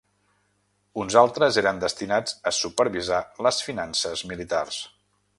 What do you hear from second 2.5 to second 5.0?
a supervisar les finances militars.